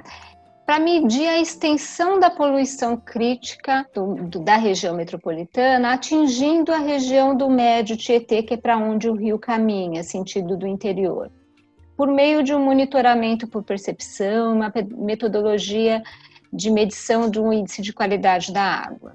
para 0.65 0.79
medir 0.79 1.27
a 1.27 1.39
extensão 1.39 2.19
da 2.19 2.29
poluição 2.29 2.95
crítica 2.95 3.85
do, 3.93 4.15
do, 4.15 4.39
da 4.39 4.55
região 4.55 4.95
metropolitana, 4.95 5.93
atingindo 5.93 6.71
a 6.71 6.77
região 6.77 7.35
do 7.35 7.49
Médio 7.49 7.97
Tietê, 7.97 8.41
que 8.43 8.53
é 8.53 8.57
para 8.57 8.77
onde 8.77 9.09
o 9.09 9.13
rio 9.13 9.37
caminha, 9.37 10.03
sentido 10.03 10.55
do 10.55 10.65
interior, 10.65 11.29
por 11.97 12.07
meio 12.07 12.41
de 12.41 12.53
um 12.53 12.63
monitoramento 12.63 13.47
por 13.47 13.63
percepção, 13.63 14.53
uma 14.53 14.71
metodologia 14.97 16.01
de 16.51 16.71
medição 16.71 17.29
de 17.29 17.39
um 17.41 17.51
índice 17.51 17.81
de 17.81 17.91
qualidade 17.91 18.53
da 18.53 18.63
água. 18.63 19.13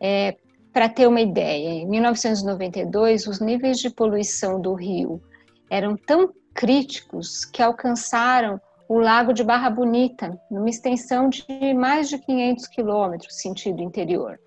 É, 0.00 0.36
para 0.72 0.88
ter 0.88 1.06
uma 1.06 1.20
ideia, 1.20 1.68
em 1.68 1.86
1992, 1.86 3.26
os 3.26 3.40
níveis 3.40 3.78
de 3.78 3.88
poluição 3.88 4.60
do 4.60 4.74
rio 4.74 5.22
eram 5.70 5.96
tão 5.96 6.30
críticos 6.52 7.44
que 7.44 7.62
alcançaram 7.62 8.60
o 8.88 8.98
Lago 8.98 9.32
de 9.32 9.42
Barra 9.42 9.68
Bonita, 9.70 10.40
numa 10.50 10.68
extensão 10.68 11.28
de 11.28 11.44
mais 11.74 12.08
de 12.08 12.18
500 12.18 12.66
quilômetros, 12.68 13.40
sentido 13.40 13.82
interior. 13.82 14.38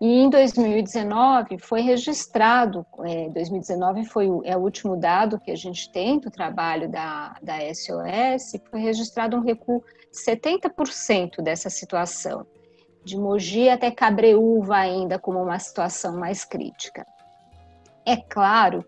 E 0.00 0.22
em 0.22 0.28
2019 0.28 1.58
foi 1.58 1.80
registrado, 1.80 2.84
é, 3.04 3.28
2019 3.30 4.04
foi 4.04 4.28
o, 4.28 4.42
é 4.44 4.56
o 4.56 4.60
último 4.60 4.96
dado 4.96 5.38
que 5.38 5.50
a 5.50 5.56
gente 5.56 5.90
tem 5.92 6.18
do 6.18 6.30
trabalho 6.30 6.90
da, 6.90 7.36
da 7.40 7.58
SOS, 7.72 8.60
foi 8.70 8.80
registrado 8.80 9.36
um 9.36 9.40
recuo 9.40 9.82
de 10.10 10.18
70% 10.18 11.40
dessa 11.40 11.70
situação 11.70 12.46
de 13.04 13.16
Mogi 13.18 13.68
até 13.68 13.90
Cabreúva 13.90 14.76
ainda 14.76 15.18
como 15.18 15.40
uma 15.40 15.58
situação 15.58 16.18
mais 16.18 16.44
crítica. 16.44 17.06
É 18.04 18.16
claro 18.16 18.84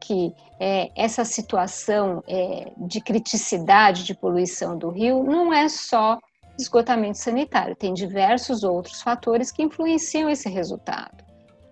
que 0.00 0.34
é, 0.58 0.90
essa 0.96 1.24
situação 1.24 2.22
é, 2.26 2.72
de 2.76 3.00
criticidade 3.00 4.04
de 4.04 4.14
poluição 4.14 4.76
do 4.76 4.88
rio 4.88 5.22
não 5.22 5.52
é 5.52 5.68
só 5.68 6.18
esgotamento 6.58 7.18
sanitário, 7.18 7.76
tem 7.76 7.94
diversos 7.94 8.64
outros 8.64 9.00
fatores 9.02 9.50
que 9.50 9.62
influenciam 9.62 10.28
esse 10.28 10.48
resultado. 10.48 11.24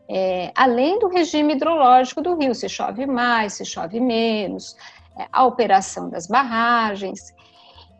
É, 0.09 0.51
além 0.55 0.99
do 0.99 1.09
regime 1.09 1.55
hidrológico 1.55 2.23
do 2.23 2.35
rio, 2.35 2.55
se 2.55 2.69
chove 2.69 3.07
mais, 3.07 3.55
se 3.55 3.65
chove 3.65 4.01
menos, 4.01 4.77
é, 5.19 5.27
a 5.31 5.45
operação 5.45 6.09
das 6.09 6.27
barragens, 6.27 7.35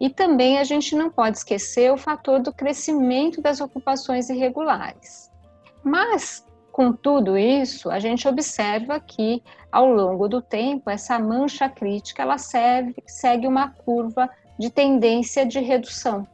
e 0.01 0.09
também 0.09 0.59
a 0.59 0.65
gente 0.65 0.95
não 0.95 1.11
pode 1.11 1.39
esquecer 1.39 1.93
o 1.93 1.97
fator 1.97 2.41
do 2.41 2.53
crescimento 2.53 3.43
das 3.43 3.61
ocupações 3.61 4.31
irregulares. 4.31 5.31
Mas, 5.83 6.45
com 6.79 6.93
tudo 6.93 7.37
isso, 7.37 7.91
a 7.91 7.99
gente 7.99 8.29
observa 8.29 9.01
que, 9.01 9.43
ao 9.73 9.93
longo 9.93 10.29
do 10.29 10.41
tempo, 10.41 10.89
essa 10.89 11.19
mancha 11.19 11.69
crítica 11.69 12.23
ela 12.23 12.39
serve, 12.39 12.95
segue 13.05 13.49
uma 13.49 13.71
curva 13.71 14.31
de 14.57 14.71
tendência 14.71 15.45
de 15.45 15.59
redução. 15.59 16.25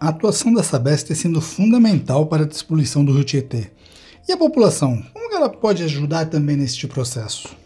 A 0.00 0.08
atuação 0.08 0.52
da 0.52 0.64
Sabesp 0.64 1.06
tem 1.06 1.14
sido 1.14 1.40
fundamental 1.40 2.26
para 2.26 2.42
a 2.42 2.46
despoluição 2.48 3.04
do 3.04 3.12
Rio 3.12 3.22
Tietê. 3.22 3.70
E 4.28 4.32
a 4.32 4.36
população, 4.36 5.00
como 5.12 5.32
ela 5.32 5.48
pode 5.48 5.84
ajudar 5.84 6.28
também 6.28 6.56
neste 6.56 6.88
processo? 6.88 7.56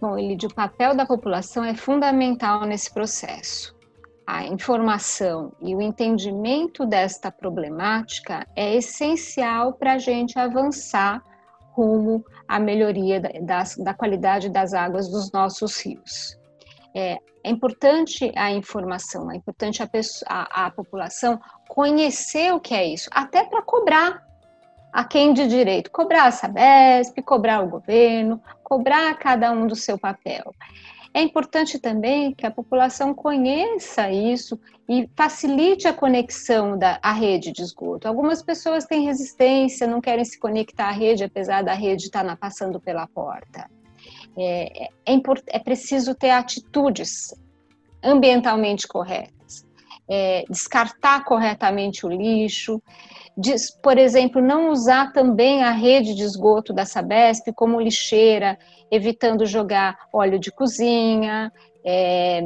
Bom, 0.00 0.18
Elidio, 0.18 0.48
o 0.48 0.54
papel 0.54 0.96
da 0.96 1.06
população 1.06 1.62
é 1.62 1.72
fundamental 1.72 2.66
nesse 2.66 2.92
processo 2.92 3.77
a 4.30 4.44
informação 4.44 5.54
e 5.58 5.74
o 5.74 5.80
entendimento 5.80 6.84
desta 6.84 7.32
problemática 7.32 8.46
é 8.54 8.74
essencial 8.76 9.72
para 9.72 9.94
a 9.94 9.98
gente 9.98 10.38
avançar 10.38 11.22
rumo 11.72 12.22
à 12.46 12.60
melhoria 12.60 13.18
da, 13.18 13.30
da, 13.40 13.62
da 13.78 13.94
qualidade 13.94 14.50
das 14.50 14.74
águas 14.74 15.08
dos 15.08 15.32
nossos 15.32 15.80
rios. 15.80 16.38
É, 16.94 17.16
é 17.42 17.50
importante 17.50 18.30
a 18.36 18.50
informação, 18.50 19.32
é 19.32 19.36
importante 19.36 19.82
a, 19.82 19.86
pessoa, 19.86 20.28
a, 20.30 20.66
a 20.66 20.70
população 20.72 21.40
conhecer 21.66 22.52
o 22.52 22.60
que 22.60 22.74
é 22.74 22.86
isso, 22.86 23.08
até 23.10 23.44
para 23.44 23.62
cobrar 23.62 24.22
a 24.92 25.04
quem 25.04 25.32
de 25.32 25.48
direito, 25.48 25.90
cobrar 25.90 26.26
a 26.26 26.30
Sabesp, 26.30 27.22
cobrar 27.22 27.64
o 27.64 27.70
governo, 27.70 28.42
cobrar 28.62 29.14
cada 29.14 29.50
um 29.52 29.66
do 29.66 29.74
seu 29.74 29.98
papel. 29.98 30.52
É 31.14 31.22
importante 31.22 31.78
também 31.78 32.34
que 32.34 32.46
a 32.46 32.50
população 32.50 33.14
conheça 33.14 34.10
isso 34.10 34.58
e 34.88 35.08
facilite 35.16 35.88
a 35.88 35.92
conexão 35.92 36.78
da 36.78 36.98
à 37.02 37.12
rede 37.12 37.52
de 37.52 37.62
esgoto. 37.62 38.06
Algumas 38.06 38.42
pessoas 38.42 38.84
têm 38.84 39.04
resistência, 39.04 39.86
não 39.86 40.00
querem 40.00 40.24
se 40.24 40.38
conectar 40.38 40.88
à 40.88 40.92
rede, 40.92 41.24
apesar 41.24 41.62
da 41.62 41.72
rede 41.72 42.04
estar 42.04 42.24
na, 42.24 42.36
passando 42.36 42.80
pela 42.80 43.06
porta. 43.06 43.68
É, 44.36 44.84
é, 44.84 45.14
é, 45.14 45.20
é 45.48 45.58
preciso 45.58 46.14
ter 46.14 46.30
atitudes 46.30 47.34
ambientalmente 48.02 48.86
corretas, 48.86 49.66
é, 50.08 50.44
descartar 50.48 51.24
corretamente 51.24 52.06
o 52.06 52.08
lixo, 52.08 52.80
por 53.82 53.96
exemplo, 53.98 54.42
não 54.42 54.70
usar 54.70 55.12
também 55.12 55.62
a 55.62 55.70
rede 55.70 56.14
de 56.14 56.24
esgoto 56.24 56.72
da 56.72 56.84
Sabesp 56.84 57.52
como 57.54 57.80
lixeira, 57.80 58.58
evitando 58.90 59.46
jogar 59.46 59.96
óleo 60.12 60.38
de 60.38 60.50
cozinha, 60.50 61.52
é, 61.84 62.42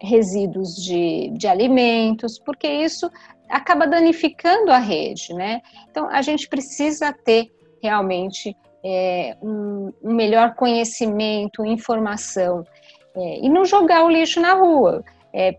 resíduos 0.00 0.74
de, 0.74 1.30
de 1.30 1.46
alimentos, 1.46 2.38
porque 2.38 2.66
isso 2.66 3.10
acaba 3.48 3.86
danificando 3.86 4.72
a 4.72 4.78
rede, 4.78 5.32
né? 5.34 5.60
Então, 5.90 6.08
a 6.08 6.22
gente 6.22 6.48
precisa 6.48 7.12
ter 7.12 7.52
realmente 7.82 8.56
é, 8.84 9.36
um, 9.42 9.92
um, 10.02 10.14
melhor 10.14 10.54
conhecimento, 10.54 11.64
informação, 11.64 12.64
é, 13.14 13.40
e 13.40 13.48
não 13.48 13.64
jogar 13.64 14.04
o 14.04 14.10
lixo 14.10 14.40
na 14.40 14.54
rua. 14.54 15.04
É, 15.32 15.56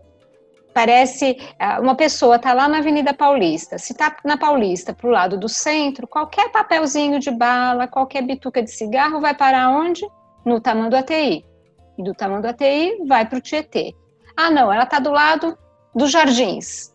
Parece 0.74 1.38
ah, 1.56 1.80
uma 1.80 1.94
pessoa 1.94 2.34
está 2.34 2.52
lá 2.52 2.66
na 2.68 2.78
Avenida 2.78 3.14
Paulista, 3.14 3.78
se 3.78 3.92
está 3.92 4.16
na 4.24 4.36
Paulista 4.36 4.92
para 4.92 5.06
o 5.06 5.10
lado 5.10 5.38
do 5.38 5.48
centro, 5.48 6.08
qualquer 6.08 6.50
papelzinho 6.50 7.20
de 7.20 7.30
bala, 7.30 7.86
qualquer 7.86 8.22
bituca 8.22 8.60
de 8.60 8.70
cigarro 8.70 9.20
vai 9.20 9.34
para 9.34 9.70
onde? 9.70 10.04
No 10.44 10.60
tamanho 10.60 10.90
do 10.90 10.96
ATI. 10.96 11.44
E 11.96 12.02
do 12.02 12.12
tamanho 12.12 12.42
do 12.42 12.48
ATI 12.48 12.98
vai 13.06 13.24
para 13.24 13.38
o 13.38 13.40
Tietê. 13.40 13.94
Ah, 14.36 14.50
não, 14.50 14.72
ela 14.72 14.82
está 14.82 14.98
do 14.98 15.12
lado 15.12 15.56
dos 15.94 16.10
jardins. 16.10 16.92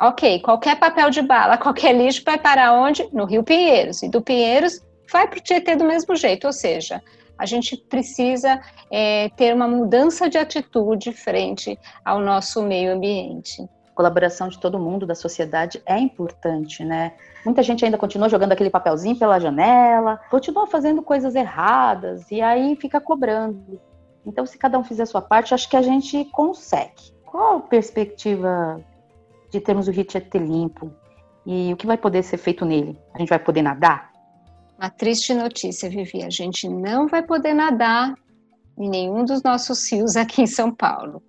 Ok, 0.00 0.40
qualquer 0.40 0.78
papel 0.78 1.10
de 1.10 1.22
bala, 1.22 1.58
qualquer 1.58 1.96
lixo 1.96 2.22
vai 2.24 2.38
para 2.38 2.72
onde? 2.72 3.08
No 3.12 3.24
Rio 3.24 3.42
Pinheiros. 3.42 4.02
E 4.04 4.08
do 4.08 4.22
Pinheiros 4.22 4.80
vai 5.10 5.26
para 5.26 5.40
o 5.40 5.42
Tietê 5.42 5.74
do 5.74 5.84
mesmo 5.84 6.14
jeito. 6.14 6.46
Ou 6.46 6.52
seja, 6.52 7.02
a 7.38 7.46
gente 7.46 7.76
precisa 7.76 8.60
é, 8.90 9.28
ter 9.30 9.54
uma 9.54 9.66
mudança 9.66 10.28
de 10.28 10.38
atitude 10.38 11.12
frente 11.12 11.78
ao 12.04 12.20
nosso 12.20 12.62
meio 12.62 12.92
ambiente. 12.92 13.62
A 13.62 13.94
colaboração 13.94 14.48
de 14.48 14.58
todo 14.58 14.78
mundo, 14.78 15.06
da 15.06 15.14
sociedade, 15.14 15.82
é 15.84 15.98
importante, 15.98 16.84
né? 16.84 17.12
Muita 17.44 17.62
gente 17.62 17.84
ainda 17.84 17.98
continua 17.98 18.28
jogando 18.28 18.52
aquele 18.52 18.70
papelzinho 18.70 19.18
pela 19.18 19.38
janela, 19.38 20.20
continua 20.30 20.66
fazendo 20.66 21.02
coisas 21.02 21.34
erradas 21.34 22.30
e 22.30 22.40
aí 22.40 22.76
fica 22.76 23.00
cobrando. 23.00 23.80
Então, 24.24 24.46
se 24.46 24.56
cada 24.56 24.78
um 24.78 24.84
fizer 24.84 25.02
a 25.02 25.06
sua 25.06 25.20
parte, 25.20 25.52
acho 25.52 25.68
que 25.68 25.76
a 25.76 25.82
gente 25.82 26.24
consegue. 26.26 27.12
Qual 27.24 27.56
a 27.56 27.60
perspectiva 27.60 28.80
de 29.50 29.60
termos 29.60 29.88
o 29.88 29.90
Rio 29.90 30.04
Tietê 30.04 30.38
limpo? 30.38 30.92
E 31.44 31.72
o 31.72 31.76
que 31.76 31.86
vai 31.86 31.96
poder 31.96 32.22
ser 32.22 32.36
feito 32.36 32.64
nele? 32.64 32.96
A 33.12 33.18
gente 33.18 33.28
vai 33.28 33.38
poder 33.38 33.62
nadar? 33.62 34.11
Uma 34.82 34.90
triste 34.90 35.32
notícia, 35.32 35.88
Vivi, 35.88 36.24
a 36.24 36.28
gente 36.28 36.68
não 36.68 37.06
vai 37.06 37.22
poder 37.22 37.54
nadar 37.54 38.16
em 38.76 38.90
nenhum 38.90 39.24
dos 39.24 39.40
nossos 39.40 39.88
rios 39.92 40.16
aqui 40.16 40.42
em 40.42 40.46
São 40.48 40.74
Paulo. 40.74 41.22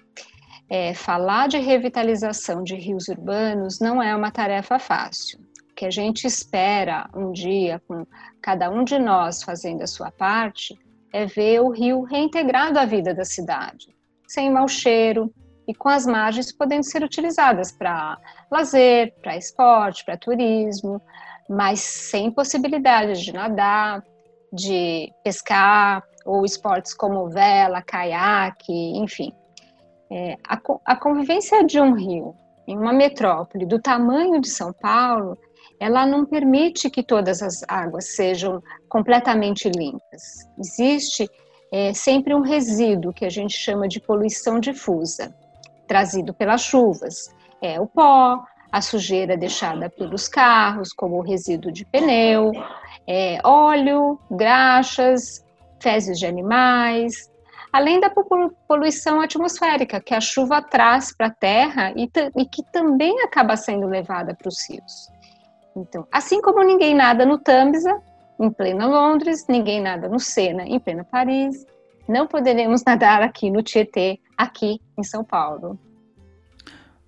É, 0.68 0.96
falar 0.96 1.48
de 1.48 1.60
revitalização 1.60 2.64
de 2.64 2.74
rios 2.74 3.10
urbanos 3.10 3.80
não 3.80 4.02
é 4.02 4.16
uma 4.16 4.32
tarefa 4.32 4.80
fácil. 4.80 5.40
O 5.70 5.76
que 5.76 5.86
a 5.86 5.92
gente 5.92 6.26
espera 6.26 7.08
um 7.16 7.32
dia, 7.32 7.80
com 7.88 8.08
cada 8.42 8.72
um 8.72 8.84
de 8.84 8.98
nós 8.98 9.44
fazendo 9.44 9.84
a 9.84 9.88
sua 9.88 10.10
parte, 10.10 10.76
é 11.14 11.28
ver 11.28 11.62
o 11.62 11.70
rio 11.70 12.02
reintegrado 12.02 12.80
à 12.80 12.86
vida 12.86 13.14
da 13.14 13.24
cidade, 13.24 13.96
sem 14.28 14.50
mau 14.50 14.68
cheiro 14.68 15.32
e 15.68 15.76
com 15.76 15.90
as 15.90 16.08
margens 16.08 16.52
podendo 16.52 16.86
ser 16.86 17.04
utilizadas 17.04 17.72
para 17.72 18.18
lazer, 18.50 19.14
para 19.22 19.38
esporte, 19.38 20.04
para 20.04 20.18
turismo, 20.18 21.00
mas 21.50 21.80
sem 21.80 22.32
possibilidade 22.32 23.22
de 23.24 23.34
nadar, 23.34 24.04
de 24.52 25.12
pescar, 25.24 26.04
ou 26.26 26.46
esportes 26.46 26.94
como 26.94 27.30
vela, 27.30 27.82
caiaque, 27.82 28.98
enfim. 28.98 29.34
É, 30.12 30.38
a, 30.48 30.60
a 30.86 30.96
convivência 30.96 31.64
de 31.64 31.80
um 31.80 31.94
rio 31.94 32.36
em 32.68 32.78
uma 32.78 32.94
metrópole 32.94 33.66
do 33.66 33.80
tamanho 33.80 34.40
de 34.40 34.48
São 34.48 34.72
Paulo, 34.72 35.38
ela 35.80 36.06
não 36.06 36.26
permite 36.26 36.90
que 36.90 37.04
todas 37.04 37.42
as 37.42 37.64
águas 37.68 38.16
sejam 38.16 38.62
completamente 38.88 39.70
limpas. 39.70 40.48
Existe 40.58 41.30
é, 41.72 41.94
sempre 41.94 42.34
um 42.34 42.42
resíduo 42.42 43.14
que 43.14 43.26
a 43.26 43.30
gente 43.30 43.58
chama 43.58 43.88
de 43.88 44.00
poluição 44.00 44.60
difusa, 44.60 45.36
trazido 45.88 46.34
pelas 46.34 46.62
chuvas. 46.62 47.34
É 47.62 47.82
o 47.82 47.88
pó, 47.88 48.44
a 48.74 48.82
sujeira 48.82 49.38
deixada 49.38 49.88
pelos 49.88 50.28
carros, 50.28 50.92
como 50.92 51.18
o 51.18 51.22
resíduo 51.22 51.72
de 51.72 51.86
pneu, 51.86 52.52
é, 53.08 53.38
óleo, 53.44 54.20
graxas, 54.32 55.46
fezes 55.80 56.18
de 56.18 56.26
animais, 56.26 57.30
além 57.72 58.00
da 58.00 58.12
poluição 58.68 59.22
atmosférica 59.22 60.02
que 60.02 60.16
a 60.16 60.20
chuva 60.20 60.60
traz 60.60 61.16
para 61.16 61.28
a 61.28 61.30
terra 61.30 61.94
e, 61.96 62.10
e, 62.36 62.46
que 62.48 62.64
também 62.72 63.22
acaba 63.22 63.56
sendo 63.56 63.86
levada 63.86 64.34
para 64.34 64.50
os 64.50 64.68
rios. 64.68 65.08
Então, 65.76 66.08
assim 66.12 66.42
como 66.42 66.64
ninguém 66.64 66.96
nada 66.96 67.28
no 67.28 67.38
Tamisa, 67.38 68.02
em 68.40 68.50
plena 68.50 68.88
Londres, 68.88 69.46
ninguém 69.48 69.82
nada 69.82 70.10
no 70.10 70.20
Sena, 70.20 70.64
em 70.64 70.80
plena 70.80 71.04
Paris, 71.04 71.64
não 72.10 72.26
poderemos 72.26 72.82
nadar 72.88 73.22
aqui 73.22 73.52
no 73.52 73.62
Tietê, 73.62 74.20
aqui 74.36 74.82
em 74.98 75.04
São 75.04 75.24
Paulo. 75.24 75.78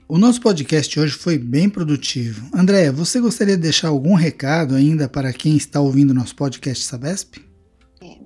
O 0.07 0.19
nosso 0.19 0.39
podcast 0.39 0.99
hoje 0.99 1.13
foi 1.13 1.35
bem 1.35 1.67
produtivo. 1.67 2.47
Andréia, 2.55 2.91
você 2.91 3.19
gostaria 3.19 3.55
de 3.55 3.63
deixar 3.63 3.87
algum 3.87 4.13
recado 4.13 4.75
ainda 4.75 5.09
para 5.09 5.33
quem 5.33 5.57
está 5.57 5.81
ouvindo 5.81 6.13
nosso 6.13 6.35
podcast 6.35 6.83
Sabesp? 6.83 7.37
É, 8.03 8.19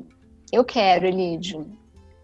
eu 0.51 0.65
quero, 0.65 1.05
Elídio. 1.05 1.65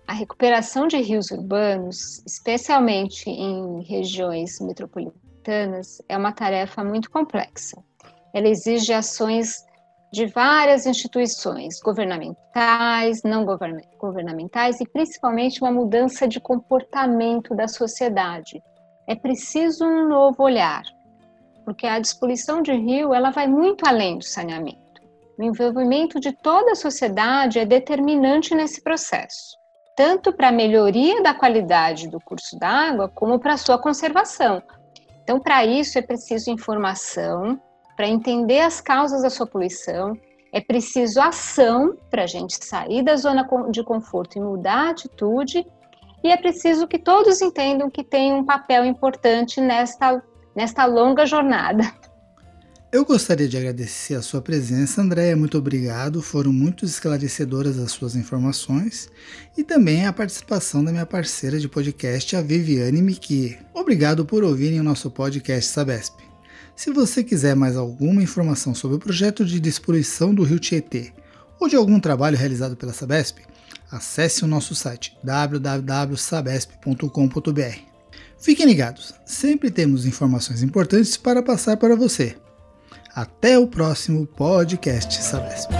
A 0.06 0.12
recuperação 0.12 0.90
de 0.90 0.98
rios 0.98 1.32
urbanos, 1.32 2.22
especialmente 2.28 3.30
em 3.30 3.82
regiões 3.84 4.60
metropolitanas, 4.60 6.02
é 6.10 6.18
uma 6.18 6.34
tarefa 6.34 6.84
muito 6.84 7.10
complexa. 7.10 7.82
Ela 8.34 8.50
exige 8.50 8.92
ações 8.92 9.64
de 10.12 10.26
várias 10.26 10.86
instituições 10.86 11.80
governamentais, 11.80 13.24
não 13.24 13.46
governamentais 13.98 14.82
e 14.82 14.86
principalmente 14.86 15.62
uma 15.62 15.72
mudança 15.72 16.28
de 16.28 16.42
comportamento 16.42 17.56
da 17.56 17.70
sociedade 17.70 18.62
é 19.08 19.16
preciso 19.16 19.86
um 19.86 20.08
novo 20.08 20.44
olhar, 20.44 20.84
porque 21.64 21.86
a 21.86 22.00
despoluição 22.00 22.62
de 22.62 22.74
rio 22.74 23.14
ela 23.14 23.30
vai 23.30 23.48
muito 23.48 23.88
além 23.88 24.18
do 24.18 24.24
saneamento. 24.24 25.02
O 25.38 25.44
envolvimento 25.44 26.20
de 26.20 26.32
toda 26.32 26.72
a 26.72 26.76
sociedade 26.76 27.60
é 27.60 27.66
determinante 27.66 28.56
nesse 28.56 28.82
processo, 28.82 29.58
tanto 29.96 30.32
para 30.32 30.48
a 30.48 30.52
melhoria 30.52 31.22
da 31.22 31.34
qualidade 31.34 32.08
do 32.08 32.20
curso 32.20 32.58
d'água, 32.58 33.10
como 33.10 33.40
para 33.40 33.54
a 33.54 33.58
sua 33.58 33.78
conservação. 33.78 34.64
Então, 35.24 35.40
para 35.40 35.66
isso 35.66 35.98
é 35.98 36.02
preciso 36.02 36.52
informação, 36.52 37.60
para 37.96 38.08
entender 38.08 38.60
as 38.60 38.80
causas 38.80 39.24
da 39.24 39.30
sua 39.30 39.48
poluição, 39.48 40.18
é 40.54 40.62
preciso 40.62 41.20
ação 41.20 41.98
para 42.10 42.24
a 42.24 42.28
gente 42.28 42.64
sair 42.64 43.04
da 43.04 43.16
zona 43.18 43.46
de 43.72 43.84
conforto 43.84 44.38
e 44.38 44.42
mudar 44.42 44.88
a 44.88 44.90
atitude, 44.92 45.68
e 46.26 46.32
é 46.32 46.38
preciso 46.38 46.88
que 46.88 46.98
todos 46.98 47.40
entendam 47.40 47.88
que 47.88 48.04
tem 48.04 48.34
um 48.34 48.44
papel 48.44 48.84
importante 48.84 49.62
nesta, 49.62 50.24
nesta 50.56 50.84
longa 50.84 51.24
jornada. 51.24 51.84
Eu 52.92 53.06
gostaria 53.06 53.48
de 53.48 53.56
agradecer 53.56 54.16
a 54.16 54.24
sua 54.24 54.42
presença, 54.42 55.04
Andréia. 55.04 55.36
Muito 55.36 55.56
obrigado. 55.56 56.24
Foram 56.24 56.52
muito 56.52 56.84
esclarecedoras 56.84 57.78
as 57.78 57.92
suas 57.92 58.16
informações 58.16 59.08
e 59.56 59.64
também 59.64 60.08
a 60.08 60.14
participação 60.14 60.84
da 60.84 60.92
minha 60.92 61.06
parceira 61.06 61.60
de 61.60 61.70
podcast, 61.70 62.36
a 62.36 62.42
Viviane 62.42 63.04
Miki. 63.04 63.56
Obrigado 63.72 64.26
por 64.26 64.44
ouvirem 64.44 64.80
o 64.80 64.84
nosso 64.84 65.12
podcast 65.12 65.70
Sabesp. 65.70 66.16
Se 66.76 66.92
você 66.92 67.24
quiser 67.24 67.56
mais 67.56 67.78
alguma 67.78 68.24
informação 68.24 68.74
sobre 68.74 68.98
o 68.98 69.00
projeto 69.00 69.46
de 69.46 69.60
despoluição 69.60 70.34
do 70.34 70.42
Rio 70.42 70.58
Tietê 70.58 71.14
ou 71.60 71.68
de 71.68 71.76
algum 71.76 72.00
trabalho 72.00 72.36
realizado 72.36 72.76
pela 72.76 72.94
Sabesp, 72.94 73.38
acesse 73.92 74.44
o 74.44 74.48
nosso 74.48 74.76
site 74.76 75.18
www.sabesp.com.br. 75.24 77.80
Fiquem 78.38 78.66
ligados, 78.66 79.14
sempre 79.26 79.72
temos 79.72 80.06
informações 80.06 80.62
importantes 80.62 81.16
para 81.18 81.42
passar 81.42 81.78
para 81.78 81.96
você. 81.96 82.36
Até 83.14 83.58
o 83.58 83.68
próximo 83.68 84.28
podcast 84.28 85.24
Sabesp. 85.24 85.72